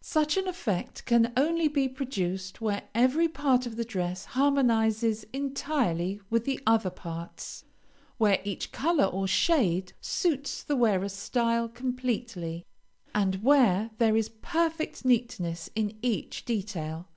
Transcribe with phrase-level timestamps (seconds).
[0.00, 6.20] Such an effect can only be produced where every part of the dress harmonizes entirely
[6.30, 7.64] with the other parts,
[8.16, 12.64] where each color or shade suits the wearer's style completely,
[13.16, 17.08] and where there is perfect neatness in each detail.